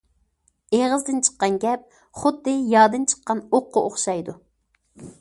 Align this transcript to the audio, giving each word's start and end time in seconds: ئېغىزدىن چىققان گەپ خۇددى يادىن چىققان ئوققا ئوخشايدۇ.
ئېغىزدىن 0.77 1.19
چىققان 1.27 1.59
گەپ 1.65 1.85
خۇددى 2.21 2.57
يادىن 2.73 3.07
چىققان 3.15 3.47
ئوققا 3.51 3.85
ئوخشايدۇ. 3.89 4.41